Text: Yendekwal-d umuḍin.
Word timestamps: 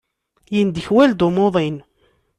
Yendekwal-d 0.55 1.19
umuḍin. 1.27 1.77